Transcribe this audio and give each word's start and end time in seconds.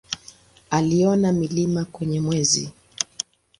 Aliona 0.69 1.31
milima 1.33 1.85
kwenye 1.85 2.21
Mwezi. 2.21 2.71